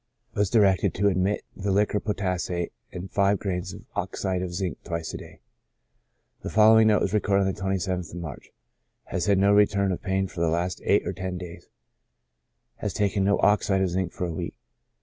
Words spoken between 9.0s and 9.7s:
Has had no